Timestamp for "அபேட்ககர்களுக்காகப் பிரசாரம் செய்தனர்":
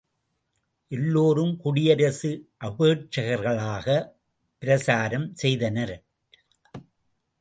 2.65-6.03